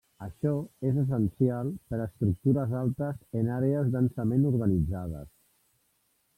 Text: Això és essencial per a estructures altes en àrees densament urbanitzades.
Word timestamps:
Això 0.25 0.51
és 0.91 0.95
essencial 1.01 1.69
per 1.91 1.99
a 1.99 2.07
estructures 2.07 2.73
altes 2.81 3.21
en 3.43 3.53
àrees 3.59 3.93
densament 3.99 4.51
urbanitzades. 4.55 5.33